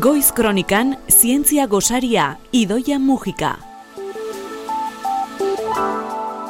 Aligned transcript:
Goiz 0.00 0.32
Kronikan 0.32 0.96
Zientzia 1.10 1.66
Gosaria 1.66 2.38
Idoia 2.56 2.96
Mujika. 2.98 3.50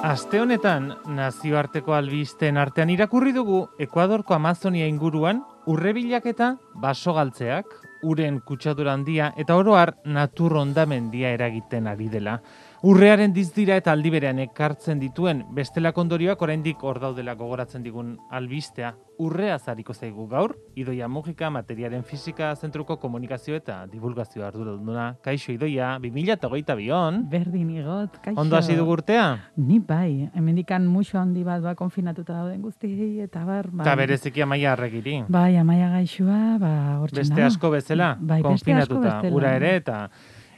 Aste 0.07 0.39
honetan 0.39 0.93
nazioarteko 1.17 1.97
albisten 1.97 2.61
artean 2.63 2.93
irakurri 2.95 3.35
dugu 3.35 3.65
Ekuadorko 3.83 4.37
Amazonia 4.37 4.87
inguruan 4.87 5.43
urrebilaketa 5.67 6.53
baso 6.79 7.17
galtzeak, 7.17 7.67
uren 8.03 8.41
kutsadura 8.41 8.93
handia 8.93 9.33
eta 9.37 9.57
oroar 9.57 9.97
natur 10.05 10.57
hondamendia 10.63 11.33
eragiten 11.37 11.87
ari 11.87 12.09
dela. 12.09 12.41
Urrearen 12.81 13.35
dizdira 13.37 13.75
eta 13.77 13.93
aldi 13.93 14.09
berean 14.09 14.39
ekartzen 14.41 15.01
dituen 15.03 15.43
bestela 15.53 15.93
kondorioak 15.93 16.41
oraindik 16.41 16.81
hor 16.81 16.97
daudela 17.03 17.35
gogoratzen 17.37 17.83
digun 17.85 18.15
albistea. 18.33 18.95
Urrea 19.21 19.59
zariko 19.59 19.93
zaigu 19.93 20.25
gaur, 20.31 20.55
Idoia 20.81 21.05
Mugika 21.13 21.51
materiaren 21.53 22.07
fizika 22.09 22.55
zentruko 22.57 22.97
komunikazio 22.97 23.59
eta 23.59 23.83
divulgazio 23.91 24.47
arduraduna. 24.47 25.11
Kaixo 25.21 25.53
Idoia, 25.53 25.91
2008 26.01 26.77
bion. 26.79 27.19
Berdin 27.29 27.69
igot, 27.75 28.17
kaixo. 28.25 28.41
Ondo 28.41 28.57
hasi 28.57 28.79
dugu 28.79 28.95
urtea? 28.97 29.27
Ni 29.61 29.77
bai, 29.77 30.31
hemendikan 30.33 30.87
muxo 30.89 31.21
handi 31.21 31.45
bat 31.45 31.61
ba 31.61 31.75
konfinatuta 31.77 32.39
dauden 32.39 32.63
guzti 32.65 33.21
eta 33.21 33.45
bar. 33.45 33.69
Bai. 33.69 33.85
Eta 33.85 33.97
bereziki 34.01 34.41
amaia 34.41 34.73
arregiri. 34.73 35.19
Bai, 35.29 35.59
amaia 35.61 35.91
gaixua, 35.99 36.57
ba, 36.63 36.73
hortzen 37.03 37.27
Beste 37.27 37.45
asko 37.45 37.75
bezala, 37.91 38.17
Bai, 38.21 38.43
beste 38.43 38.49
konfinatuta, 38.49 39.21
ura 39.35 39.55
ere, 39.59 39.75
eta 39.83 39.99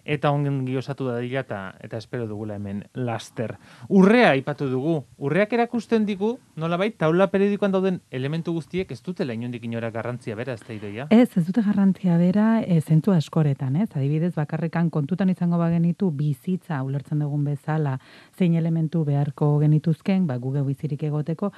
eta 0.05 0.31
ongi 0.31 0.77
osatu 0.77 1.07
da 1.07 1.19
dira 1.23 1.41
eta, 1.41 1.61
eta 1.81 1.97
espero 1.97 2.27
dugula 2.27 2.57
hemen 2.57 2.83
laster. 2.95 3.57
Urrea 3.89 4.33
aipatu 4.33 4.69
dugu. 4.71 4.97
Urreak 5.19 5.53
erakusten 5.53 6.07
digu, 6.07 6.35
nolabait, 6.57 6.97
taula 6.99 7.29
periodikoan 7.31 7.73
dauden 7.73 8.01
elementu 8.11 8.53
guztiek 8.53 8.91
ez 8.91 9.01
dutela 9.03 9.35
inondik 9.35 9.65
inora 9.65 9.91
garrantzia 9.95 10.35
bera, 10.37 10.55
ez 10.55 10.65
da 10.67 10.75
idoia? 10.75 11.07
Ez, 11.11 11.29
ez 11.37 11.45
dute 11.47 11.63
garrantzia 11.63 12.17
bera, 12.19 12.49
e, 12.67 12.81
zentu 12.81 13.15
askoretan, 13.15 13.77
ez? 13.77 13.89
Adibidez, 13.95 14.33
bakarrekan 14.35 14.91
kontutan 14.91 15.31
izango 15.31 15.61
bagenitu 15.61 16.11
bizitza 16.11 16.83
ulertzen 16.83 17.23
dugun 17.23 17.45
bezala, 17.47 17.99
zein 18.37 18.57
elementu 18.59 19.05
beharko 19.07 19.55
genituzken, 19.63 20.27
ba, 20.27 20.39
guge 20.43 20.65
bizirik 20.67 21.07
egoteko, 21.07 21.53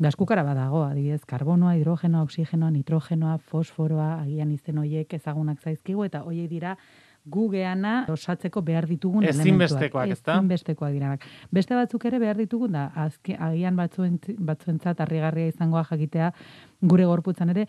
gaskukara 0.00 0.42
badago, 0.46 0.84
adibidez, 0.88 1.22
karbonoa, 1.28 1.76
hidrogenoa, 1.76 2.24
oksigenoa, 2.24 2.72
nitrogenoa, 2.72 3.36
fosforoa, 3.52 4.14
agian 4.22 4.52
izen 4.56 4.80
hoiek 4.80 5.12
ezagunak 5.20 5.60
zaizkigu, 5.60 6.08
eta 6.08 6.24
hoiek 6.24 6.48
dira 6.50 6.76
gugeana 7.26 8.06
osatzeko 8.08 8.62
behar 8.62 8.86
ditugun 8.88 9.24
Ezinbestekoak, 9.24 10.08
ezta? 10.08 10.34
Ezinbestekoak 10.38 10.92
diranak. 10.92 11.24
Beste 11.50 11.74
batzuk 11.74 12.04
ere 12.04 12.18
behar 12.18 12.36
ditugun 12.36 12.72
da, 12.72 12.90
azke, 12.94 13.36
agian 13.38 13.76
batzuen, 13.76 14.18
batzuentzat 14.38 15.00
harrigarria 15.00 15.46
izangoa 15.52 15.84
jakitea, 15.84 16.32
gure 16.80 17.04
gorputzan 17.04 17.50
ere, 17.50 17.66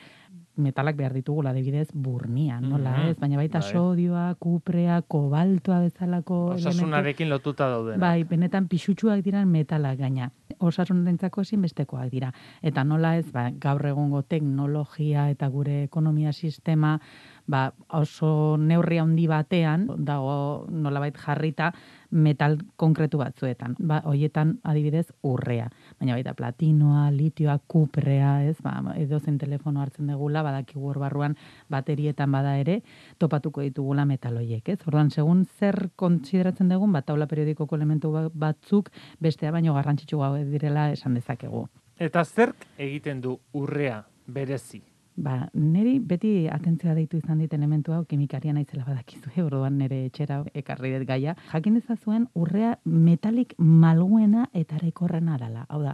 metalak 0.62 0.96
behar 0.96 1.14
ditugula, 1.16 1.52
adibidez, 1.52 1.88
burnian, 1.94 2.70
nola 2.70 2.92
Mhm, 2.92 3.08
ez? 3.10 3.18
Baina 3.20 3.38
baita 3.38 3.60
bai. 3.60 3.72
sodioa, 3.72 4.36
kuprea, 4.38 5.02
kobaltoa 5.02 5.80
bezalako 5.80 6.54
elementu. 6.54 6.70
Osasunarekin 6.70 7.30
lotuta 7.30 7.68
dauden. 7.70 8.00
Bai, 8.00 8.24
benetan 8.24 8.68
pixutsuak 8.68 9.24
diran 9.24 9.48
metalak 9.48 9.98
gaina. 9.98 10.32
Osasunarentzako 10.60 11.42
ezinbestekoak 11.42 12.10
dira. 12.12 12.34
Eta 12.62 12.84
nola 12.84 13.16
ez, 13.18 13.32
ba, 13.32 13.50
gaur 13.60 13.86
egungo 13.86 14.22
teknologia 14.24 15.30
eta 15.30 15.48
gure 15.48 15.84
ekonomia 15.84 16.34
sistema 16.34 17.00
ba, 17.48 17.74
oso 17.90 18.58
neurri 18.58 18.98
handi 19.02 19.28
batean 19.28 19.88
dago 19.98 20.68
nolabait 20.70 21.18
jarrita 21.18 21.72
metal 22.12 22.58
konkretu 22.76 23.18
batzuetan. 23.22 23.76
Ba, 23.80 24.02
hoietan 24.06 24.58
adibidez 24.68 25.08
urrea. 25.24 25.70
Baina 26.00 26.18
baita 26.18 26.34
platinoa, 26.36 27.10
litioa, 27.12 27.58
kuprea, 27.68 28.44
ez? 28.44 28.58
Ba, 28.62 28.76
edo 29.00 29.20
zen 29.20 29.38
telefono 29.40 29.82
hartzen 29.82 30.08
degula, 30.12 30.44
badakigu 30.44 30.90
hor 30.90 31.00
barruan 31.00 31.38
baterietan 31.72 32.32
bada 32.32 32.58
ere, 32.60 32.82
topatuko 33.18 33.62
ditugula 33.62 34.06
metal 34.06 34.38
hoiek, 34.42 34.68
ez? 34.70 34.80
Orduan, 34.88 35.12
segun 35.12 35.46
zer 35.60 35.90
kontsideratzen 35.96 36.70
dugun, 36.70 36.92
bat 36.92 37.08
taula 37.08 37.28
periodikoko 37.32 37.76
elementu 37.80 38.12
ba- 38.12 38.30
batzuk 38.30 38.92
bestea 39.20 39.52
baino 39.52 39.74
garrantzitsuago 39.74 40.44
direla 40.52 40.92
esan 40.92 41.16
dezakegu. 41.16 41.68
Eta 42.02 42.26
zerk 42.26 42.66
egiten 42.78 43.22
du 43.22 43.40
urrea 43.54 44.04
berezi? 44.28 44.91
Ba, 45.22 45.36
niri 45.54 46.00
beti 46.02 46.48
atentzioa 46.50 46.96
deitu 46.98 47.20
izan 47.20 47.42
dit 47.44 47.52
elementu 47.54 47.94
hau 47.94 48.02
kimikaria 48.10 48.56
naizela 48.58 48.88
badakizu, 48.88 49.30
eh? 49.36 49.44
orduan 49.44 49.78
nire 49.78 50.00
etxera 50.08 50.40
ekarri 50.58 50.96
dut 50.96 51.06
gaia. 51.10 51.36
Jakin 51.52 51.78
dezazuen 51.78 52.26
urrea 52.34 52.72
metalik 52.86 53.54
malguena 53.60 54.48
eta 54.64 54.80
erekorrena 54.80 55.38
dela. 55.38 55.68
Hau 55.70 55.84
da, 55.84 55.94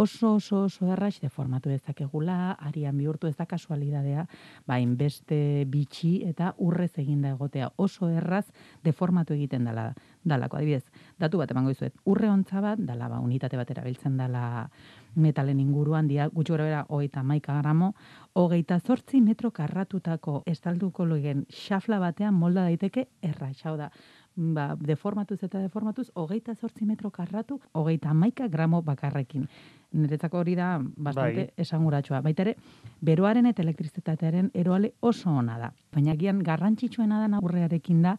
oso 0.00 0.34
oso 0.34 0.62
oso 0.64 0.86
erraix 0.88 1.20
deformatu 1.20 1.68
dezakegula, 1.68 2.56
arian 2.68 2.96
bihurtu 2.96 3.28
ez 3.28 3.34
da 3.36 3.44
kasualidadea, 3.46 4.24
ba, 4.66 4.78
inbeste 4.80 5.66
bitxi 5.68 6.12
eta 6.24 6.54
urrez 6.56 6.92
eginda 7.02 7.34
egotea. 7.34 7.68
Oso 7.76 8.08
erraz 8.08 8.46
deformatu 8.84 9.36
egiten 9.36 9.68
dela 9.68 9.90
dalako. 10.24 10.56
Adibidez, 10.56 10.86
datu 11.20 11.42
bat 11.42 11.52
emango 11.52 11.74
dizuet. 11.74 11.92
Urre 12.08 12.30
ontza 12.32 12.62
bat, 12.64 12.80
dala 12.80 13.10
ba, 13.12 13.20
unitate 13.20 13.60
bat 13.60 13.70
erabiltzen 13.76 14.16
dala 14.16 14.70
metalen 15.20 15.60
inguruan, 15.60 16.08
dia, 16.08 16.30
gutxi 16.32 16.54
gara 16.54 16.64
bera, 16.64 16.80
hogeita 16.88 17.22
maika 17.26 17.58
gramo, 17.60 17.92
hogeita 18.40 18.80
zortzi 18.80 19.20
metro 19.20 19.50
karratutako 19.50 20.42
estalduko 20.46 21.04
logen 21.04 21.44
xafla 21.50 21.98
batean 22.00 22.34
molda 22.34 22.64
daiteke 22.64 23.08
erraix. 23.20 23.58
Hau 23.66 23.76
da, 23.76 23.90
ba, 24.36 24.74
deformatuz 24.76 25.42
eta 25.42 25.60
deformatuz, 25.60 26.10
hogeita 26.14 26.54
zortzi 26.54 26.86
metro 26.86 27.10
karratu, 27.10 27.60
hogeita 27.72 28.14
maika 28.14 28.48
gramo 28.48 28.82
bakarrekin. 28.82 29.46
Niretzako 29.92 30.38
hori 30.38 30.54
da 30.54 30.78
bastante 30.80 31.46
Bai. 31.48 31.64
esanguratsua. 31.64 32.20
Baita 32.22 32.42
ere, 32.46 32.56
beroaren 33.00 33.46
eta 33.50 33.62
elektrizitatearen 33.62 34.50
eroale 34.54 34.92
oso 35.00 35.30
ona 35.30 35.58
da. 35.58 35.72
Baina 35.92 36.14
gian 36.16 36.42
garrantzitsuena 36.46 37.26
da 37.26 37.40
urrearekin 37.42 38.02
da, 38.02 38.16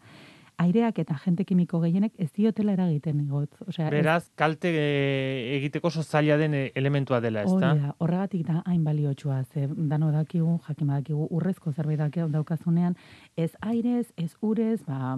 aireak 0.62 1.00
eta 1.02 1.16
agente 1.18 1.46
kimiko 1.46 1.80
gehienek 1.82 2.14
ez 2.22 2.30
diotela 2.38 2.74
eragiten 2.78 3.20
igot. 3.26 3.50
Osea, 3.68 3.88
ez- 3.88 3.94
Beraz, 3.96 4.30
kalte 4.38 4.70
e, 4.72 5.58
egiteko 5.58 5.88
oso 5.90 6.04
zaila 6.04 6.38
den 6.38 6.54
e, 6.54 6.62
elementua 6.76 7.20
dela, 7.24 7.44
ezta? 7.48 7.72
Hori 7.74 7.82
da, 7.82 7.96
horregatik 8.00 8.46
da 8.48 8.62
hain 8.66 8.84
baliotsua, 8.86 9.42
ze 9.44 9.68
dano 9.76 10.12
dakigu, 10.14 10.60
jakin 10.68 10.88
badakigu, 10.94 11.28
urrezko 11.32 11.74
zerbait 11.74 12.00
daukazunean, 12.32 12.96
ez 13.36 13.52
airez, 13.62 14.12
ez 14.18 14.32
urez, 14.42 14.82
ba, 14.88 15.18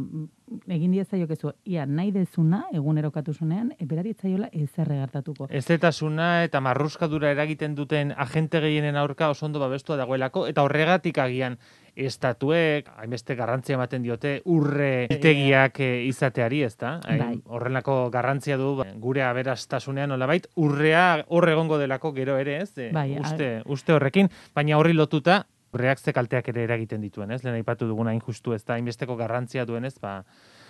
egin 0.68 0.92
diezaiokezu, 0.94 1.52
ia 1.66 1.86
nahi 1.86 2.12
dezuna, 2.16 2.64
egunerokatuzunean, 2.74 3.74
e, 3.80 3.86
berari 3.86 4.14
etzaiola 4.16 4.50
ezer 4.52 4.88
gertatuko. 4.94 5.48
Ezetasuna 5.50 6.44
eta 6.48 6.62
marruskadura 6.62 7.32
eragiten 7.34 7.76
duten 7.76 8.14
agente 8.18 8.60
gehienen 8.64 8.96
aurka 8.96 9.30
oso 9.34 9.46
ondo 9.46 9.60
babestua 9.60 9.98
dagoelako, 10.00 10.48
eta 10.48 10.64
horregatik 10.64 11.18
agian 11.18 11.58
estatuek, 11.96 12.90
hainbeste 12.98 13.36
garrantzia 13.36 13.78
ematen 13.78 14.04
diote, 14.04 14.36
urre 14.50 15.06
itegiak 15.14 15.80
e, 15.84 15.90
izateari, 16.08 16.64
ezta? 16.66 16.96
Hain, 17.06 17.22
Bai. 17.22 17.40
Horrelako 17.46 17.98
garrantzia 18.14 18.58
du 18.58 18.76
ba, 18.80 18.88
gure 19.00 19.24
aberastasunean 19.26 20.10
nolabait, 20.10 20.48
urrea 20.56 21.24
hor 21.28 21.50
egongo 21.50 21.78
delako 21.82 22.14
gero 22.14 22.38
ere, 22.42 22.62
ez? 22.64 22.72
E, 22.78 22.90
Bai, 22.94 23.12
uste, 23.20 23.56
uste 23.66 23.94
horrekin, 23.94 24.32
baina 24.56 24.80
horri 24.80 24.98
lotuta, 24.98 25.44
urreak 25.74 26.00
ze 26.00 26.14
kalteak 26.14 26.50
ere 26.54 26.64
eragiten 26.68 27.02
dituen, 27.02 27.32
ez? 27.34 27.44
Lehen 27.44 27.58
aipatu 27.58 27.88
duguna 27.90 28.14
hain 28.14 28.22
justu, 28.22 28.54
ez 28.54 28.64
da, 28.64 28.76
hainbesteko 28.78 29.16
garrantzia 29.18 29.66
duenez, 29.66 29.96
ba, 30.02 30.20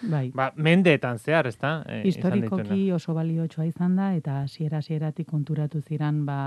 Bai. 0.02 0.30
ba, 0.36 0.52
mendeetan 0.56 1.20
zehar, 1.20 1.48
ez 1.48 1.58
da? 1.60 1.82
E. 1.88 2.02
Historikoki 2.08 2.90
oso 2.96 3.16
baliotsua 3.16 3.68
izan 3.68 3.96
da, 4.00 4.14
eta 4.16 4.42
hasiera 4.44 4.80
hasieratik 4.84 5.28
konturatu 5.28 5.82
ziran, 5.82 6.26
ba, 6.26 6.40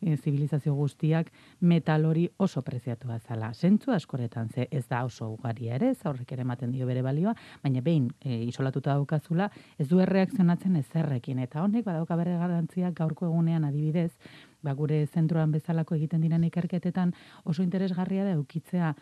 e, 0.00 0.16
zibilizazio 0.16 0.74
guztiak 0.74 1.30
metal 1.60 2.04
hori 2.04 2.28
oso 2.36 2.62
preziatua 2.62 3.18
zala. 3.18 3.52
Zentzu 3.54 3.92
askoretan 3.92 4.48
ze 4.48 4.68
ez 4.70 4.86
da 4.88 5.04
oso 5.04 5.30
ugaria 5.32 5.74
ere, 5.74 5.90
ez 5.90 6.04
aurrek 6.06 6.32
ere 6.32 6.42
ematen 6.42 6.72
dio 6.72 6.86
bere 6.86 7.02
balioa, 7.02 7.34
baina 7.62 7.80
behin 7.80 8.10
e, 8.20 8.42
isolatuta 8.48 8.94
daukazula, 8.94 9.50
ez 9.78 9.88
du 9.88 10.00
erreakzionatzen 10.00 10.76
ezerrekin 10.76 11.38
eta 11.38 11.62
honek 11.62 11.84
badauka 11.84 12.16
bere 12.16 12.36
garrantzia 12.38 12.90
gaurko 12.90 13.26
egunean 13.26 13.64
adibidez, 13.64 14.12
ba 14.62 14.74
gure 14.74 15.04
zentroan 15.06 15.52
bezalako 15.54 15.94
egiten 15.94 16.24
diren 16.24 16.44
ikerketetan 16.48 17.12
oso 17.44 17.62
interesgarria 17.62 18.24
da 18.26 18.34
eukitzea 18.34 18.94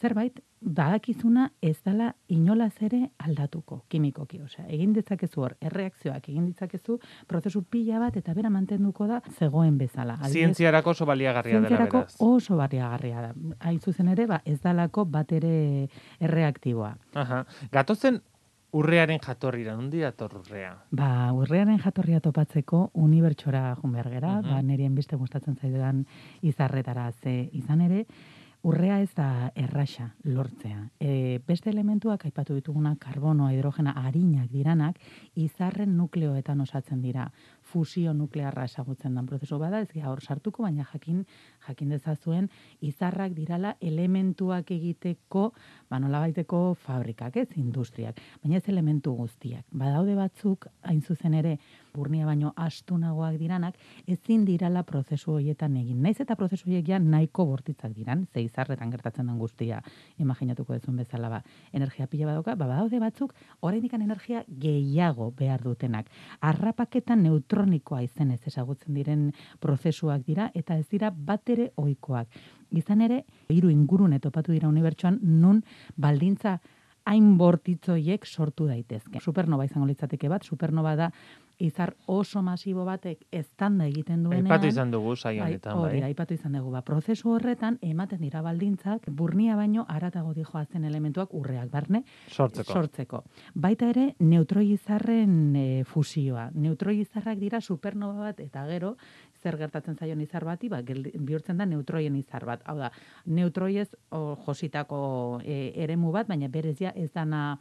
zerbait 0.00 0.40
badakizuna 0.60 1.46
ez 1.62 1.76
dela 1.84 2.10
inolaz 2.28 2.74
ere 2.82 3.10
aldatuko 3.24 3.84
kimikoki, 3.88 4.40
osea, 4.42 4.66
egin 4.68 4.92
ditzakezu 4.92 5.40
hor 5.40 5.54
erreakzioak 5.60 6.28
egin 6.28 6.46
ditzakezu 6.50 6.98
prozesu 7.30 7.62
pila 7.62 7.98
bat 8.02 8.16
eta 8.20 8.34
bera 8.34 8.50
mantenduko 8.50 9.06
da 9.06 9.20
zegoen 9.38 9.78
bezala. 9.78 10.14
Adibidez, 10.14 10.32
Zientziarako 10.32 10.90
oso 10.90 11.06
baliagarria 11.06 11.60
dela, 11.60 11.86
beraz. 11.86 12.16
oso 12.18 12.56
barriagarria 12.56 13.20
da. 13.28 13.34
Hain 13.60 13.80
zuzen 13.80 14.08
ere, 14.08 14.26
ba, 14.26 14.42
ez 14.44 14.60
dalako 14.60 15.04
bat 15.04 15.32
ere 15.32 15.88
erreaktiboa. 16.20 16.96
Aha. 17.14 17.44
Gatozen 17.72 18.20
urrearen 18.76 19.18
jatorrira, 19.24 19.72
nondi 19.78 20.02
dator 20.04 20.34
urrea? 20.42 20.74
Ba, 20.90 21.32
urrearen 21.32 21.78
jatorria 21.80 22.20
topatzeko 22.20 22.90
unibertsora 22.94 23.74
joan 23.80 23.92
behar 23.94 24.10
gera, 24.10 24.34
Mhm. 24.42 24.50
ba, 24.50 24.60
nirien 24.62 24.94
beste 24.94 25.16
gustatzen 25.16 25.56
zaidan 25.56 26.04
izarretara 26.42 27.10
ze 27.12 27.48
izan 27.52 27.80
ere, 27.80 28.04
urrea 28.66 28.98
ez 29.00 29.10
da 29.14 29.50
erraxa 29.54 30.08
lortzea. 30.24 30.80
E, 31.00 31.38
beste 31.46 31.70
elementuak 31.70 32.24
aipatu 32.26 32.56
dituguna 32.58 32.94
karbonoa, 33.00 33.52
hidrogena, 33.54 33.94
harinak 34.02 34.50
diranak, 34.52 34.98
izarren 35.38 35.96
nukleoetan 35.96 36.60
osatzen 36.60 37.02
dira. 37.02 37.30
fusio 37.68 38.14
nuklearra 38.14 38.64
esagutzen 38.64 39.14
den 39.14 39.26
prozesu 39.26 39.58
bada, 39.60 39.82
ez 39.82 40.04
hor 40.08 40.22
sartuko, 40.22 40.62
baina 40.62 40.86
jakin 40.90 41.26
jakin 41.66 41.90
dezazuen 41.92 42.48
izarrak 42.80 43.34
dirala 43.36 43.74
elementuak 43.80 44.70
egiteko, 44.70 45.52
ba 45.90 45.98
baiteko 46.00 46.74
fabrikak, 46.74 47.36
ez 47.36 47.48
industriak, 47.56 48.20
baina 48.42 48.56
ez 48.56 48.68
elementu 48.68 49.12
guztiak. 49.12 49.66
Badaude 49.70 50.14
batzuk, 50.14 50.66
hain 50.82 51.02
zuzen 51.02 51.34
ere, 51.34 51.58
burnia 51.94 52.26
baino 52.26 52.52
astunagoak 52.56 53.38
diranak, 53.40 53.76
ezin 54.06 54.44
dirala 54.44 54.82
prozesu 54.86 55.32
horietan 55.36 55.76
egin. 55.80 56.00
Naiz 56.02 56.18
eta 56.20 56.36
prozesu 56.36 56.68
horiek 56.68 56.88
ja 56.88 56.98
nahiko 56.98 57.46
bortitzak 57.46 57.92
diran, 57.96 58.26
ze 58.32 58.42
izarretan 58.42 58.90
gertatzen 58.90 59.26
den 59.26 59.38
guztia, 59.38 59.82
imaginatuko 60.18 60.74
dezun 60.74 60.96
bezala 60.96 61.28
ba, 61.28 61.42
energia 61.72 62.06
pila 62.06 62.30
badoka, 62.32 62.54
ba, 62.54 62.66
badaude 62.66 63.00
batzuk, 63.02 63.34
oraindik 63.60 63.94
energia 63.94 64.44
gehiago 64.48 65.30
behar 65.36 65.62
dutenak. 65.62 66.08
Arrapaketan 66.40 67.22
neutronikoa 67.22 68.02
izenez 68.02 68.40
ezagutzen 68.46 68.94
diren 68.94 69.28
prozesuak 69.60 70.24
dira, 70.26 70.50
eta 70.54 70.78
ez 70.78 70.86
dira 70.88 71.10
bat 71.10 71.48
ere 71.48 71.72
oikoak. 71.76 72.28
Izan 72.76 73.00
ere, 73.00 73.22
hiru 73.48 73.70
ingurune 73.72 74.20
topatu 74.20 74.52
dira 74.52 74.68
unibertsuan, 74.68 75.20
nun 75.22 75.62
baldintza 75.96 76.58
hain 77.08 77.36
bortitzoiek 77.40 78.26
sortu 78.26 78.66
daitezke. 78.68 79.22
Supernova 79.24 79.64
izango 79.64 79.88
litzateke 79.88 80.28
bat, 80.28 80.44
supernova 80.44 80.94
da 80.98 81.10
izar 81.58 81.94
oso 82.06 82.40
masibo 82.42 82.84
batek 82.86 83.24
eztanda 83.34 83.86
egiten 83.90 84.22
duenean. 84.22 84.46
Aipatu 84.46 84.68
izan 84.70 84.90
dugu 84.90 85.14
saio 85.16 85.42
bai, 85.42 85.50
honetan, 85.52 85.80
bai. 85.82 86.02
aipatu 86.08 86.34
izan 86.34 86.54
dugu. 86.54 86.70
Ba, 86.70 86.82
prozesu 86.86 87.32
horretan 87.34 87.78
ematen 87.82 88.20
dira 88.22 88.42
baldintzak 88.42 89.08
burnia 89.10 89.56
baino 89.58 89.84
aratago 89.88 90.34
dijoazen 90.36 90.84
elementuak 90.84 91.34
urreak 91.34 91.70
barne 91.70 92.04
sortzeko. 92.28 92.72
sortzeko. 92.72 93.22
Baita 93.54 93.90
ere 93.90 94.14
neutroi 94.20 94.70
izarren 94.72 95.56
e, 95.56 95.66
fusioa. 95.84 96.48
Neutroi 96.54 97.00
izarrak 97.02 97.38
dira 97.42 97.60
supernova 97.60 98.30
bat 98.30 98.40
eta 98.40 98.66
gero 98.70 98.94
zer 99.42 99.58
gertatzen 99.58 99.96
zaion 99.96 100.20
izar 100.20 100.44
bati, 100.44 100.68
ba, 100.68 100.80
bihurtzen 100.82 101.58
da 101.58 101.66
neutroien 101.66 102.16
izar 102.16 102.44
bat. 102.46 102.62
Hau 102.66 102.76
da, 102.78 102.90
neutroiez 103.26 103.88
jositako 104.46 105.40
e, 105.44 105.72
eremu 105.76 106.12
bat, 106.14 106.28
baina 106.28 106.48
berez 106.48 106.78
ja 106.80 106.92
ez 106.94 107.10
dana 107.14 107.58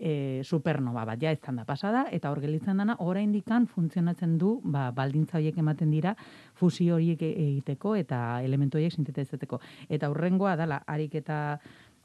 e, 0.00 0.40
supernova 0.44 1.04
bat, 1.04 1.20
ja 1.22 1.30
ez 1.30 1.40
da 1.44 1.64
pasada, 1.64 2.06
eta 2.10 2.30
hor 2.30 2.40
gelitzen 2.40 2.76
dana, 2.76 2.96
oraindik 2.98 3.44
funtzionatzen 3.74 4.38
du, 4.38 4.60
ba, 4.64 4.90
baldintza 4.90 5.38
horiek 5.38 5.58
ematen 5.58 5.90
dira, 5.90 6.16
fusio 6.54 6.96
horiek 6.96 7.22
e, 7.22 7.30
egiteko 7.36 7.94
eta 7.96 8.42
elementu 8.42 8.78
horiek 8.78 8.92
sintetizatzeko. 8.92 9.60
Eta 9.88 10.10
hurrengoa 10.10 10.56
dala, 10.56 10.82
harik 10.86 11.14
eta 11.14 11.60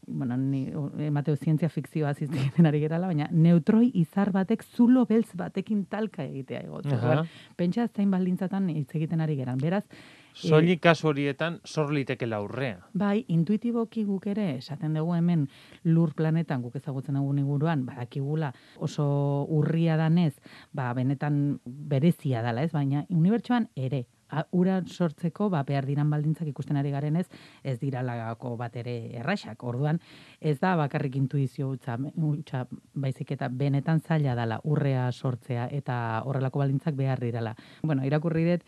bueno, 0.07 0.37
ni 0.37 0.67
emateo 0.99 1.35
zientzia 1.35 1.69
fikzioa 1.69 2.13
zizten 2.13 2.65
ari 2.65 2.79
gerala, 2.79 3.07
baina 3.07 3.27
neutroi 3.31 3.89
izar 3.93 4.31
batek 4.31 4.63
zulo 4.63 5.05
beltz 5.05 5.31
batekin 5.33 5.85
talka 5.85 6.23
egitea 6.23 6.61
egotu. 6.61 6.89
Uh 6.89 7.01
-huh. 7.01 7.25
Pentsa 7.55 7.87
zain 7.87 8.11
baldintzatan 8.11 8.69
hitz 8.69 8.95
egiten 8.95 9.21
ari 9.21 9.35
geran. 9.35 9.57
Beraz, 9.57 9.83
Soili 10.35 10.75
e, 10.75 10.79
kasu 10.83 11.07
horietan 11.09 11.59
sor 11.63 11.93
liteke 11.95 12.27
laurrea. 12.27 12.81
Bai, 12.93 13.23
intuitiboki 13.31 14.03
guk 14.03 14.27
ere 14.27 14.49
esaten 14.57 14.97
dugu 14.99 15.15
hemen 15.15 15.47
lur 15.87 16.11
planetan 16.13 16.61
guk 16.65 16.75
ezagutzen 16.75 17.15
dugu 17.15 17.31
inguruan 17.39 17.85
badakigula 17.87 18.51
oso 18.83 19.05
urria 19.49 19.95
danez, 19.97 20.33
ba 20.73 20.91
benetan 20.93 21.61
berezia 21.65 22.43
dala, 22.43 22.63
ez? 22.67 22.73
Baina 22.75 23.05
unibertsoan 23.09 23.69
ere 23.75 24.05
ura 24.51 24.81
sortzeko 24.85 25.49
ba 25.49 25.61
behar 25.63 25.85
diran 25.85 26.09
baldintzak 26.09 26.47
ikusten 26.49 26.77
ari 26.77 26.91
garenez 26.91 27.27
ez 27.63 27.77
dira 27.79 28.01
lagako 28.03 28.55
bat 28.57 28.75
ere 28.75 28.95
erraxak. 29.19 29.63
Orduan 29.63 29.99
ez 30.41 30.57
da 30.59 30.75
bakarrik 30.75 31.15
intuizio 31.15 31.69
utza, 31.69 31.97
utza 32.15 32.65
baizik 32.93 33.31
eta 33.31 33.49
benetan 33.49 34.01
zaila 34.01 34.35
dala 34.35 34.59
urrea 34.63 35.11
sortzea 35.11 35.69
eta 35.71 36.23
horrelako 36.25 36.59
baldintzak 36.59 36.95
behar 36.95 37.19
dirala. 37.21 37.55
Bueno, 37.83 38.03
irakurri 38.03 38.45
dut 38.49 38.65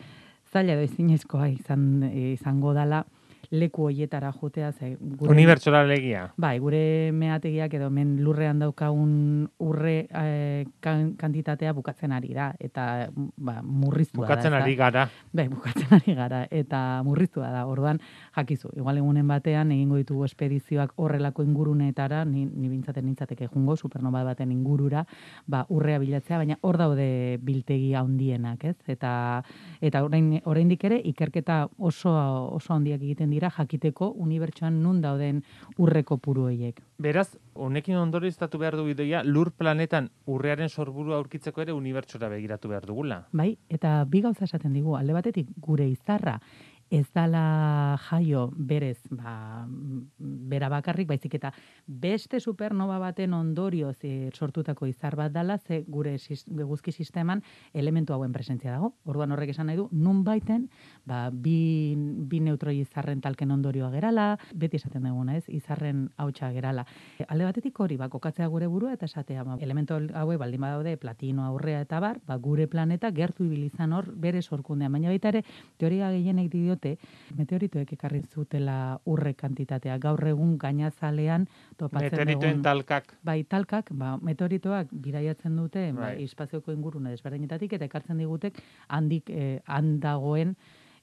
zaila 0.51 0.79
ezinezkoa 0.85 1.47
izan 1.53 2.03
izango 2.13 2.73
dala 2.73 3.03
leku 3.51 3.87
hoietara 3.87 4.31
jotea 4.31 4.71
ze 4.71 4.95
gure 4.99 5.31
unibertsora 5.31 5.83
legia. 5.87 6.33
Bai, 6.37 6.57
gure 6.59 7.11
meategiak 7.13 7.73
edo 7.79 7.89
men 7.89 8.17
lurrean 8.23 8.59
daukagun 8.59 9.47
urre 9.63 10.07
e, 10.09 10.65
kantitatea 10.81 11.73
bukatzen 11.73 12.11
ari 12.11 12.33
da 12.35 12.49
eta 12.59 13.07
ba 13.37 13.61
murriztu 13.63 14.21
da. 14.21 14.27
Bukatzen 14.27 14.53
ari 14.57 14.75
gara. 14.75 15.07
Bai, 15.31 15.47
bukatzen 15.51 15.93
ari 15.99 16.15
gara 16.17 16.43
eta 16.51 17.01
murriztu 17.07 17.41
da. 17.41 17.65
Orduan 17.67 18.01
jakizu, 18.35 18.73
igual 18.75 18.99
egunen 18.99 19.27
batean 19.27 19.71
egingo 19.71 20.01
ditugu 20.01 20.25
espedizioak 20.25 20.93
horrelako 20.97 21.43
inguruneetara, 21.47 22.25
ni 22.25 22.45
ni 22.45 22.69
bintzaten 22.69 23.05
nintzateke 23.05 23.47
jungo 23.53 23.75
supernova 23.75 24.23
baten 24.27 24.51
ingurura, 24.51 25.05
ba 25.47 25.65
urrea 25.69 25.99
bilatzea, 25.99 26.37
baina 26.37 26.57
hor 26.61 26.77
daude 26.77 27.39
biltegi 27.41 27.93
handienak, 27.95 28.63
ez? 28.65 28.77
Eta 28.87 29.43
eta 29.81 30.03
orain 30.03 30.41
oraindik 30.45 30.83
ere 30.83 30.99
ikerketa 31.03 31.67
oso 31.77 32.11
oso 32.57 32.73
handiak 32.73 33.01
egiten 33.01 33.29
dira 33.29 33.36
jakiteko 33.45 34.09
unibertsoan 34.17 34.81
nun 34.83 35.01
dauden 35.01 35.43
urreko 35.77 36.17
puru 36.17 36.47
hoiek. 36.49 36.81
Beraz, 36.97 37.27
honekin 37.53 37.97
ondori 37.97 38.27
estatu 38.33 38.57
behar 38.57 38.75
du 38.75 38.85
bideia, 38.85 39.23
lur 39.23 39.51
planetan 39.51 40.09
urrearen 40.25 40.69
sorburu 40.69 41.13
aurkitzeko 41.13 41.61
ere 41.61 41.73
unibertsora 41.73 42.29
begiratu 42.29 42.69
behar 42.69 42.85
dugula. 42.85 43.27
Bai, 43.31 43.57
eta 43.69 44.03
bi 44.05 44.21
gauza 44.21 44.45
esaten 44.45 44.73
digu, 44.73 44.95
alde 44.97 45.13
batetik 45.13 45.53
gure 45.61 45.87
izarra 45.87 46.39
ez 46.89 47.07
dala 47.13 47.97
jaio 48.09 48.47
berez, 48.55 48.99
ba, 49.11 49.65
bera 50.17 50.69
bakarrik, 50.71 51.07
baizik 51.07 51.35
eta 51.35 51.51
beste 51.85 52.39
supernova 52.39 52.97
baten 52.99 53.33
ondorio 53.33 53.93
ze 53.93 54.31
sortutako 54.33 54.87
izar 54.87 55.15
bat 55.15 55.31
dala, 55.31 55.57
ze 55.57 55.83
gure 55.87 56.17
guzki 56.47 56.91
sisteman 56.91 57.43
elementu 57.73 58.13
hauen 58.13 58.31
presentzia 58.33 58.71
dago. 58.71 58.93
Orduan 59.05 59.31
horrek 59.31 59.51
esan 59.51 59.67
nahi 59.67 59.77
du, 59.77 59.87
nun 59.91 60.23
baiten, 60.23 60.69
ba, 61.05 61.29
bi, 61.31 61.95
bi 61.97 62.39
neutroi 62.39 62.79
izarren 62.79 63.21
talken 63.21 63.51
ondorioa 63.51 63.91
gerala, 63.91 64.37
beti 64.55 64.77
esaten 64.77 65.03
duguna 65.03 65.37
ez, 65.37 65.45
izarren 65.47 66.07
hautsa 66.17 66.51
gerala. 66.51 66.85
alde 67.27 67.45
batetik 67.45 67.79
hori, 67.79 67.97
ba, 67.97 68.09
kokatzea 68.09 68.47
gure 68.47 68.67
burua 68.67 68.93
eta 68.93 69.05
esatea, 69.05 69.43
ba, 69.43 69.57
elementu 69.59 69.99
haue 70.13 70.37
baldin 70.37 70.61
badaude, 70.61 70.97
platino 70.97 71.43
aurrea 71.43 71.81
eta 71.81 71.99
bar, 71.99 72.21
ba, 72.25 72.37
gure 72.37 72.67
planeta 72.67 73.11
gertu 73.11 73.43
ibilizan 73.43 73.93
hor 73.93 74.11
bere 74.15 74.41
sorkundean. 74.41 74.91
Baina 74.91 75.09
baita 75.09 75.29
ere, 75.29 75.43
teoria 75.77 76.11
gehienek 76.11 76.51
dio 76.51 76.76
diote 76.77 76.97
meteoritoek 77.37 77.91
ekarri 77.93 78.21
zutela 78.33 78.99
urre 79.05 79.33
kantitatea. 79.33 79.97
Gaur 79.97 80.27
egun 80.27 80.57
gainazalean 80.57 81.47
topatzen 81.77 82.11
Meteoritoen 82.11 82.61
talkak. 82.61 83.15
Bai, 83.23 83.43
talkak, 83.43 83.91
ba, 83.91 84.17
meteoritoak 84.21 84.91
bidaiatzen 84.91 85.55
dute 85.55 85.91
bai. 85.91 86.15
bai 86.15 86.23
espazioko 86.23 86.71
ingurune 86.71 87.11
desberdinetatik 87.11 87.73
eta 87.73 87.85
ekartzen 87.85 88.17
digutek 88.17 88.61
handik 88.87 89.29
eh, 89.29 89.59
handagoen 89.65 90.55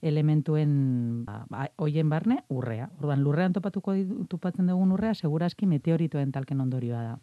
elementuen 0.04 1.24
ba, 1.24 1.44
ba, 1.48 1.68
hoien 1.78 2.08
barne 2.08 2.42
urrea. 2.48 2.90
Orduan 3.00 3.22
lurrean 3.24 3.52
topatuko 3.52 3.94
topatzen 4.28 4.66
dugun 4.68 4.92
urrea 4.92 5.14
segurazki 5.14 5.66
meteoritoen 5.66 6.32
talken 6.32 6.60
ondorioa 6.60 7.02
da. 7.02 7.14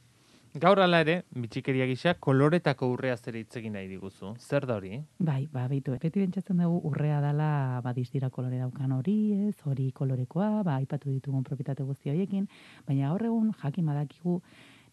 Gaur 0.51 0.81
ala 0.83 0.97
ere, 0.99 1.13
bitxikeria 1.31 1.85
gisa, 1.87 2.11
koloretako 2.19 2.89
urrea 2.91 3.15
zer 3.15 3.37
egin 3.39 3.71
nahi 3.71 3.87
diguzu. 3.87 4.33
Zer 4.35 4.65
da 4.67 4.75
hori? 4.75 4.97
Bai, 5.17 5.47
ba, 5.47 5.63
baitu. 5.71 5.93
Beti 5.95 6.19
bentsatzen 6.19 6.59
dugu 6.59 6.81
urrea 6.89 7.21
dala 7.23 7.79
badiz 7.85 8.09
dira 8.11 8.29
kolore 8.29 8.59
daukan 8.59 8.91
hori, 8.91 9.47
ez, 9.47 9.55
hori 9.63 9.93
kolorekoa, 9.95 10.63
ba, 10.67 10.75
aipatu 10.75 11.07
ditugun 11.07 11.45
propietate 11.47 11.87
guzti 11.87 12.11
horiekin, 12.11 12.49
baina 12.85 13.13
gaur 13.13 13.23
egun 13.29 13.53
jakin 13.63 13.87
badakigu 13.93 14.41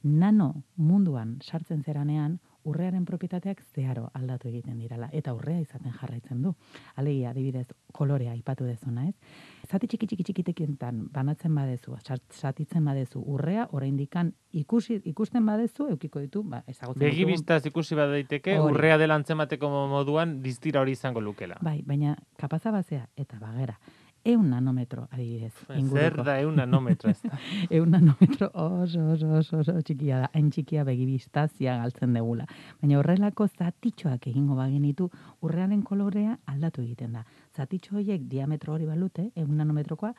nano 0.04 0.62
munduan 0.76 1.40
sartzen 1.42 1.82
zeranean, 1.82 2.38
urrearen 2.68 3.04
propietateak 3.08 3.64
zeharo 3.74 4.10
aldatu 4.14 4.48
egiten 4.52 4.78
dirala 4.78 5.08
eta 5.10 5.34
urrea 5.34 5.58
izaten 5.58 5.90
jarraitzen 5.90 6.42
du. 6.42 6.54
Alegia, 6.94 7.32
adibidez, 7.34 7.66
kolorea 7.92 8.30
aipatu 8.36 8.68
dezuna, 8.68 9.08
ez? 9.08 9.14
Zati 9.68 9.84
txiki 9.84 10.06
txiki 10.08 10.24
txikitekientan 10.24 11.00
banatzen 11.12 11.52
badezu, 11.52 11.92
satitzen 12.32 12.86
badezu 12.88 13.20
urrea, 13.20 13.66
oraindikan 13.76 14.30
ikusi 14.56 14.96
ikusten 15.10 15.44
badezu 15.44 15.90
eukiko 15.92 16.22
ditu, 16.24 16.42
ba 16.42 16.62
ezagutzen 16.66 17.04
Begi 17.04 17.26
bistaz 17.28 17.60
ikusi 17.68 17.98
badaiteke 17.98 18.56
urrea 18.64 18.96
dela 18.96 19.18
antzemateko 19.20 19.68
moduan 19.92 20.38
distira 20.42 20.80
hori 20.80 20.96
izango 20.96 21.20
lukela. 21.20 21.60
Bai, 21.60 21.82
baina 21.84 22.16
kapaza 22.40 22.72
bazea 22.72 23.04
eta 23.16 23.36
bagera 23.42 23.76
eun 24.28 24.50
nanometro, 24.50 25.06
adibidez. 25.10 25.52
Zer 25.88 26.16
da 26.24 26.38
eun 26.42 26.58
nanometro 26.58 27.10
ez 27.10 27.20
da? 27.22 27.38
eun 27.76 27.92
nanometro 27.94 28.50
oso, 28.52 29.04
oso, 29.14 29.30
oso, 29.40 29.60
oso 29.62 29.76
txikia 29.84 30.22
da, 30.24 30.30
hain 30.34 30.50
txikia 30.52 30.84
begibistazia 30.88 31.78
galtzen 31.80 32.16
degula. 32.16 32.48
Baina 32.82 32.98
horrelako 33.00 33.48
zatitxoak 33.48 34.28
egingo 34.32 34.58
bagenitu, 34.58 35.08
urrearen 35.46 35.82
kolorea 35.86 36.36
aldatu 36.50 36.84
egiten 36.84 37.16
da. 37.18 37.24
Zatitxo 37.58 37.96
horiek 37.98 38.22
diametro 38.30 38.76
hori 38.76 38.86
balute, 38.86 39.30
eun 39.34 39.56
nanometrokoa, 39.58 40.12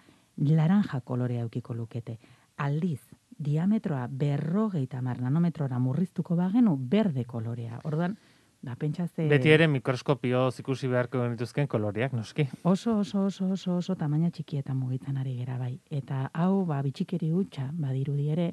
laranja 0.50 1.00
kolorea 1.08 1.46
eukiko 1.46 1.74
lukete. 1.74 2.18
Aldiz, 2.60 3.00
diametroa 3.40 4.08
berrogeita 4.12 5.00
mar 5.02 5.22
nanometrora 5.24 5.80
murriztuko 5.80 6.36
bagenu, 6.36 6.76
berde 6.76 7.24
kolorea. 7.26 7.80
Orduan, 7.88 8.18
Da, 8.60 8.74
pentsaze... 8.76 9.24
Beti 9.32 9.54
ere 9.56 9.70
mikroskopio 9.72 10.42
ikusi 10.60 10.90
beharko 10.92 11.22
genituzken 11.22 11.68
koloriak, 11.72 12.12
noski. 12.12 12.44
Oso, 12.68 12.98
oso, 13.00 13.22
oso, 13.30 13.46
oso, 13.56 13.78
oso, 13.80 13.96
tamaina 13.96 14.34
txikietan 14.36 14.76
mugitzen 14.76 15.16
ari 15.22 15.38
gera 15.38 15.56
bai. 15.62 15.78
Eta 15.88 16.26
hau, 16.34 16.66
ba, 16.68 16.82
bitxikeri 16.84 17.32
gutxa, 17.32 17.70
badirudi 17.72 18.28
ere, 18.36 18.50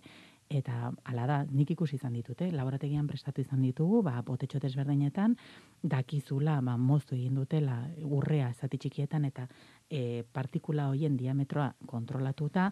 Eta 0.48 0.92
hala 1.10 1.24
da, 1.26 1.36
nik 1.50 1.72
ikusi 1.74 1.96
izan 1.98 2.14
ditute, 2.14 2.50
laborategian 2.54 3.06
prestatu 3.10 3.42
izan 3.42 3.64
ditugu, 3.66 4.02
ba, 4.06 4.20
botetxo 4.22 4.60
desberdinetan, 4.62 5.34
dakizula, 5.82 6.60
ba, 6.62 6.76
moztu 6.78 7.16
egin 7.16 7.34
dutela 7.34 7.80
urrea 8.04 8.52
zati 8.54 8.78
txikietan 8.78 9.26
eta 9.26 9.48
e, 9.90 10.22
partikula 10.32 10.86
hoien 10.92 11.16
diametroa 11.18 11.72
kontrolatuta, 11.86 12.70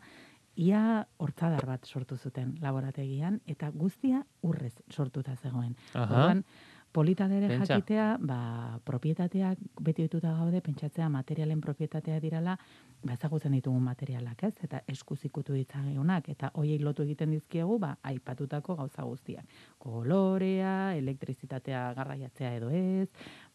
ia 0.55 1.03
hortzadar 1.19 1.67
bat 1.67 1.87
sortu 1.87 2.17
zuten 2.17 2.55
laborategian, 2.63 3.41
eta 3.47 3.71
guztia 3.75 4.23
urrez 4.47 4.75
sortuta 4.91 5.35
zegoen. 5.37 5.75
Orduan, 5.99 6.45
polita 6.95 7.27
dere 7.27 7.59
jakitea, 7.59 8.07
ba, 8.23 8.39
propietateak 8.87 9.59
beti 9.83 10.07
dituta 10.07 10.31
gaude, 10.39 10.61
pentsatzea 10.63 11.09
materialen 11.11 11.61
propietatea 11.61 12.21
dirala, 12.23 12.55
ba, 13.03 13.17
ezagutzen 13.17 13.57
ditugun 13.57 13.83
materialak, 13.83 14.47
ez? 14.47 14.55
Eta 14.63 14.85
eskuzikutu 14.95 15.57
ditzageonak, 15.59 16.31
eta 16.37 16.53
hoiei 16.55 16.79
lotu 16.79 17.03
egiten 17.03 17.35
dizkiegu, 17.35 17.81
ba, 17.83 17.97
aipatutako 18.13 18.79
gauza 18.79 19.07
guztiak. 19.11 19.59
Kolorea, 19.83 20.95
elektrizitatea 21.01 21.89
garraiatzea 21.99 22.55
edo 22.61 22.71
ez, 22.71 23.09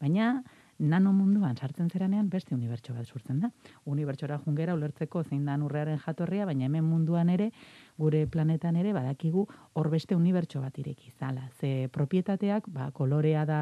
baina, 0.03 0.33
nano 0.79 1.11
munduan 1.11 1.57
sartzen 1.59 1.89
zeranean 1.91 2.29
beste 2.31 2.55
unibertso 2.55 2.93
bat 2.95 3.07
sortzen 3.07 3.39
da. 3.43 3.49
Unibertsora 3.91 4.39
jungera 4.45 4.75
ulertzeko 4.75 5.23
zein 5.23 5.45
da 5.45 5.57
urrearen 5.59 5.99
jatorria, 6.05 6.45
baina 6.47 6.67
hemen 6.67 6.85
munduan 6.87 7.29
ere, 7.29 7.49
gure 7.99 8.25
planetan 8.31 8.79
ere, 8.79 8.93
badakigu 8.95 9.45
hor 9.73 9.89
beste 9.91 10.15
unibertso 10.15 10.61
bat 10.63 10.77
ireki 10.79 11.11
zala. 11.19 11.49
Ze 11.59 11.89
propietateak, 11.91 12.69
ba, 12.71 12.89
kolorea 12.95 13.45
da 13.45 13.61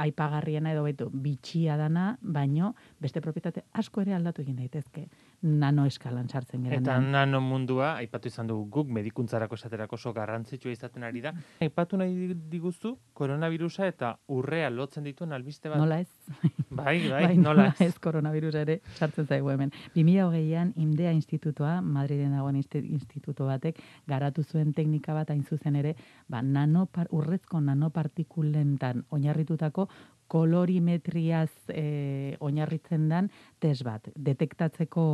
aipagarriena 0.00 0.72
edo 0.72 0.84
betu 0.86 1.08
bitxia 1.10 1.76
dana, 1.80 2.12
baino 2.22 2.74
beste 3.00 3.20
propietate 3.24 3.64
asko 3.72 4.04
ere 4.04 4.14
aldatu 4.14 4.44
egin 4.44 4.60
daitezke 4.60 5.08
nano 5.42 5.86
eskalan 5.88 6.28
sartzen 6.28 6.64
gara. 6.64 6.76
Eta 6.76 6.98
nano 7.00 7.40
mundua, 7.40 7.94
aipatu 8.02 8.28
izan 8.28 8.46
dugu 8.50 8.66
guk 8.70 8.90
medikuntzarako 8.92 9.56
esaterako 9.56 9.96
oso 9.96 10.12
garrantzitsua 10.12 10.72
izaten 10.72 11.04
ari 11.06 11.22
da. 11.24 11.32
Aipatu 11.64 11.96
nahi 11.96 12.34
diguzu, 12.52 12.92
koronavirusa 13.16 13.86
eta 13.88 14.12
urrea 14.28 14.70
lotzen 14.70 15.04
dituen 15.08 15.32
albiste 15.32 15.72
bat. 15.72 15.78
Nola 15.80 16.00
ez? 16.00 16.10
Bai, 16.70 17.00
bai, 17.10 17.24
bai 17.24 17.36
nola 17.36 17.64
ez. 17.72 17.88
ez 17.88 17.98
koronavirusa 17.98 18.60
ere 18.62 18.76
sartzen 18.94 19.26
zaigu 19.26 19.50
hemen. 19.50 19.72
2008an 19.96 20.70
Indea 20.78 21.10
Institutoa, 21.12 21.80
Madriden 21.82 22.36
dagoen 22.36 22.60
instituto 22.60 23.48
batek, 23.48 23.80
garatu 24.06 24.44
zuen 24.44 24.72
teknika 24.76 25.16
bat 25.16 25.32
hain 25.34 25.42
zuzen 25.42 25.76
ere, 25.76 25.96
ba, 26.28 26.42
nanopar, 26.42 27.08
urrezko 27.10 27.60
nanopartikulentan 27.60 29.04
oinarritutako 29.10 29.88
kolorimetriaz 30.30 31.50
e, 31.74 32.36
oinarritzen 32.38 33.08
dan 33.10 33.30
test 33.58 33.82
bat, 33.82 34.06
detektatzeko 34.14 35.04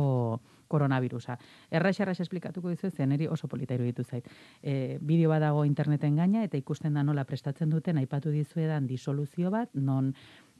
koronavirusa. 0.69 1.37
Erraix, 1.71 1.95
erraix 2.03 2.19
esplikatuko 2.21 2.69
dizu, 2.69 2.91
zen 2.91 3.15
eri 3.15 3.27
oso 3.31 3.47
polita 3.49 3.73
iruditu 3.73 4.03
zait. 4.03 4.27
E, 4.61 4.97
bideo 5.01 5.31
bat 5.31 5.41
dago 5.41 5.63
interneten 5.65 6.19
gaina, 6.19 6.43
eta 6.45 6.59
ikusten 6.59 6.93
da 6.93 7.05
nola 7.07 7.25
prestatzen 7.25 7.71
duten, 7.73 7.97
aipatu 7.97 8.33
dizuedan 8.35 8.85
disoluzio 8.85 9.49
bat, 9.53 9.73
non 9.73 10.13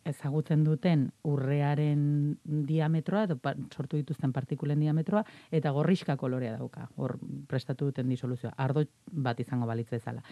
ezagutzen 0.07 0.63
duten 0.63 1.09
urrearen 1.27 2.37
diametroa, 2.43 3.25
edo 3.27 3.37
sortu 3.75 3.99
dituzten 3.99 4.33
partikulen 4.33 4.79
diametroa, 4.79 5.25
eta 5.51 5.73
gorriska 5.75 6.15
kolorea 6.17 6.55
dauka, 6.57 6.87
hor 6.95 7.17
prestatu 7.47 7.91
duten 7.91 8.09
disoluzioa, 8.09 8.55
ardo 8.57 8.87
bat 9.11 9.39
izango 9.43 9.67
balitze 9.67 9.99
ezala. 9.99 10.23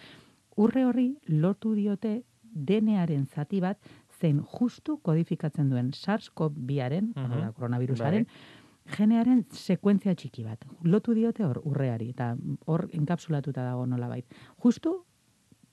Urre 0.56 0.86
horri 0.88 1.10
lotu 1.28 1.76
diote 1.76 2.22
denearen 2.56 3.26
zati 3.26 3.60
bat 3.60 3.78
zein 4.20 4.42
justu 4.58 4.98
kodifikatzen 5.04 5.70
duen 5.70 5.90
SARS-CoV-2aren, 5.96 7.12
uh 7.16 7.50
koronavirusaren, 7.56 8.24
bai. 8.24 8.96
genearen 8.96 9.44
sekuentzia 9.50 10.14
txiki 10.14 10.44
bat. 10.44 10.64
Lotu 10.84 11.14
diote 11.14 11.44
hor 11.44 11.60
urreari, 11.64 12.10
eta 12.14 12.34
hor 12.66 12.88
enkapsulatuta 12.92 13.64
dago 13.66 13.86
nola 13.86 14.08
bait. 14.08 14.26
Justu 14.62 14.94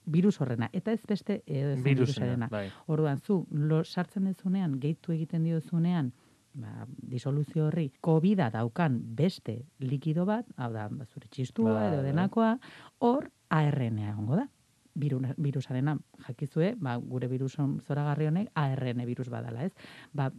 virus 0.05 0.39
horrena, 0.41 0.69
eta 0.73 0.91
ez 0.91 1.05
beste 1.07 1.41
e, 1.45 1.75
virusarena. 1.79 2.49
Bai. 2.51 2.67
Orduan, 2.91 3.19
zu, 3.19 3.45
lo, 3.51 3.83
sartzen 3.83 4.25
dezunean, 4.27 4.79
gehitu 4.79 5.13
egiten 5.13 5.45
diozunean, 5.47 6.11
ba, 6.53 6.87
disoluzio 6.87 7.67
horri, 7.67 7.91
covid 8.01 8.43
daukan 8.51 8.99
beste 9.15 9.61
likido 9.79 10.25
bat, 10.25 10.49
hau 10.57 10.71
da, 10.73 10.89
zure 11.07 11.29
txistua 11.29 11.71
bai, 11.77 11.87
edo 11.87 12.01
bai. 12.01 12.09
denakoa, 12.09 12.51
hor 12.99 13.29
ARN 13.49 14.03
egongo 14.09 14.41
da 14.41 14.49
virusarena 14.95 15.97
jakizue, 16.27 16.73
ba, 16.77 16.95
gure 16.97 17.27
viruson 17.27 17.79
zoragarri 17.81 18.27
honek 18.29 18.49
ARN 18.55 19.05
virus 19.05 19.29
badala, 19.29 19.65
ez? 19.65 19.73
Ba, 20.13 20.29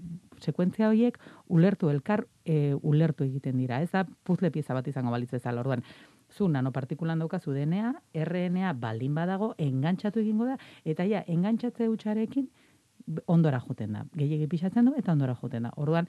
sekuentzia 0.40 0.88
horiek 0.88 1.18
ulertu 1.48 1.90
elkar 1.90 2.26
e, 2.44 2.74
ulertu 2.82 3.24
egiten 3.24 3.58
dira, 3.58 3.80
ez 3.82 3.90
da 3.90 4.04
puzle 4.04 4.50
pieza 4.54 4.74
bat 4.74 4.86
izango 4.88 5.10
balitz 5.10 5.32
bezala. 5.32 5.60
Orduan, 5.64 5.82
zu 6.30 6.48
nanopartikulan 6.48 7.18
daukazu 7.18 7.52
DNA, 7.54 7.94
RNA 8.24 8.72
baldin 8.80 9.14
badago 9.14 9.54
engantzatu 9.58 10.20
egingo 10.20 10.46
da 10.46 10.58
eta 10.84 11.06
ja, 11.06 11.24
engantzatze 11.26 11.88
hutsarekin 11.88 12.48
ondora 13.26 13.60
joten 13.60 13.92
da. 13.92 14.06
Gehiegi 14.16 14.48
pixatzen 14.48 14.88
du 14.88 14.94
eta 14.98 15.12
ondora 15.12 15.36
joten 15.40 15.68
da. 15.68 15.74
Orduan, 15.76 16.08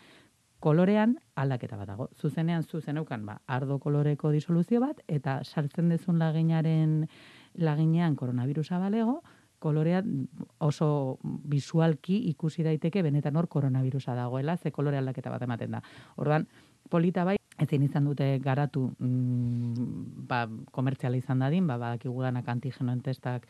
kolorean 0.60 1.18
aldaketa 1.36 1.78
bat 1.78 1.90
dago. 1.92 2.10
Zuzenean 2.16 2.64
zuzen 2.64 2.98
eukan, 2.98 3.26
ba, 3.26 3.40
ardo 3.46 3.78
koloreko 3.80 4.32
disoluzio 4.34 4.82
bat, 4.82 5.02
eta 5.08 5.42
sartzen 5.44 5.92
dezun 5.94 6.20
laginaren 6.20 7.04
laginean 7.58 8.16
koronavirusa 8.16 8.80
balego, 8.80 9.22
kolorea 9.60 10.04
oso 10.60 11.18
visualki 11.24 12.18
ikusi 12.30 12.64
daiteke 12.64 13.02
benetan 13.04 13.36
hor 13.36 13.48
koronavirusa 13.48 14.16
dagoela, 14.16 14.58
ze 14.58 14.72
kolore 14.72 15.00
aldaketa 15.00 15.32
bat 15.34 15.42
ematen 15.42 15.78
da. 15.78 15.82
Orduan, 16.22 16.48
polita 16.90 17.24
bai, 17.26 17.38
ezin 17.62 17.86
izan 17.88 18.06
dute 18.06 18.28
garatu 18.44 18.90
mm, 19.00 20.28
ba, 20.28 20.46
komertziala 20.76 21.18
izan 21.18 21.42
dadin, 21.42 21.68
ba, 21.68 21.80
badakigudanak 21.82 22.48
antigenoen 22.52 23.02
testak 23.02 23.48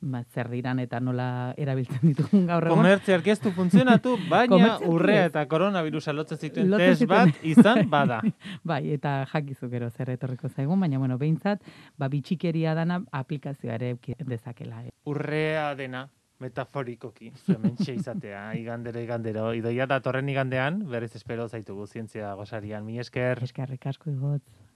ba, 0.00 0.22
zer 0.24 0.48
diran 0.50 0.78
eta 0.82 1.00
nola 1.00 1.54
erabiltzen 1.58 2.02
ditugun 2.02 2.46
gaur 2.48 2.66
egun. 2.68 2.78
Komertzialki 2.78 3.32
ez 3.34 3.38
du 3.42 3.52
funtzionatu, 3.56 4.16
baina 4.32 4.76
urrea 4.86 5.26
eta 5.30 5.44
koronavirusa 5.50 6.14
lotzen 6.14 6.38
zituen 6.38 6.76
test 6.78 7.06
bat 7.10 7.42
izan 7.42 7.84
bada. 7.90 8.20
bai, 8.70 8.82
eta 8.94 9.20
jakizu 9.32 9.70
gero 9.72 9.90
zer 9.90 10.14
etorriko 10.14 10.48
zaigun, 10.48 10.78
baina 10.80 11.00
bueno, 11.02 11.18
behintzat, 11.18 11.64
ba, 11.98 12.10
bitxikeria 12.12 12.76
dana 12.78 13.02
aplikazioa 13.12 13.74
ere 13.80 13.96
dezakela. 14.26 14.84
Eh. 14.86 14.94
Urrea 15.10 15.74
dena, 15.78 16.06
metaforikoki, 16.38 17.32
zuen 17.44 17.74
izatea, 17.82 18.52
igandero, 18.62 19.02
igandero. 19.02 19.50
Idoia 19.58 19.88
da 19.90 20.00
torren 20.04 20.28
igandean, 20.28 20.84
berez 20.90 21.14
espero 21.16 21.48
zaitugu 21.48 21.86
zientzia 21.86 22.34
gozarian. 22.38 22.86
Mi 22.86 22.98
esker. 23.02 23.42
Eskerrik 23.42 23.86
asko 23.90 24.10
igotz. 24.14 24.67